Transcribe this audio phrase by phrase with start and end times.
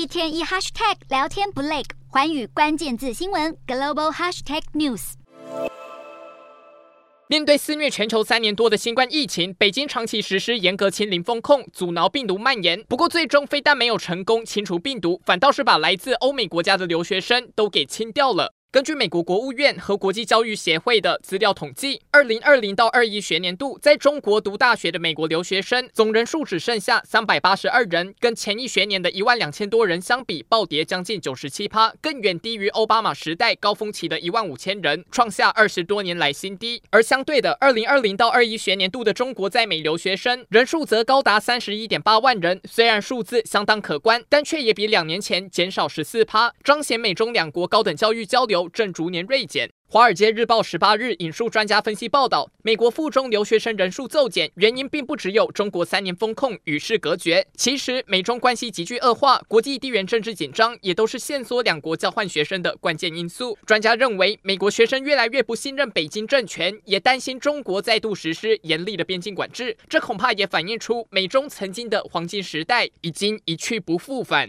[0.00, 5.12] 一天一 hashtag 聊天不累，环宇关键字新闻 global hashtag news。
[7.28, 12.82] 面对肆虐全球三年多的新冠疫情，北京长期实施严格清零风控，阻挠病毒蔓延。
[12.84, 18.54] 不过，最终非但没有成功清除病毒，反倒是把来自欧美国家的留学生都给清掉了。
[18.72, 36.80] 根据美国国务院和国际教育协会的资料统计，二零二零到二一学年度在中国读大学的美国留学生总人数只剩下三百八十二人，跟前一学年的一万两千多人相比，暴跌将近九十七趴，更远低于奥巴马时代高峰期的一万五千人，创下二十多年来新低。
[36.90, 48.59] 而相对的，二零二零到二一学年度的中国在美留学生人数则高达三十一点八万人，虽然数字相当可观，但却也比两年前减少十四趴，彰显美中两国高等教育交流。
[48.68, 49.68] 正逐年锐减。
[49.92, 63.58] 《华尔街日报》十八日引述专家分析报道，美国附中留学生人数骤减，原因并不只有中国三年封控与世隔绝，其实美中关系急剧恶化，国际地缘政治紧张也都是限缩两国交换学生的关键因素。
[63.66, 74.48] 专家认为，美国学生越来越不信任北京政权，也担心中国再度实施严厉的边境管制，这恐怕也反映出美中曾经的黄金时代已经一去不复返。